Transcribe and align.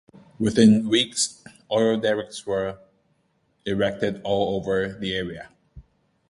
Within 0.39 0.89
weeks 0.89 1.43
oil 1.71 1.95
derricks 1.99 2.43
were 2.43 2.79
erected 3.67 4.19
all 4.23 4.55
over 4.55 4.93
the 4.93 5.13
area. 5.13 5.49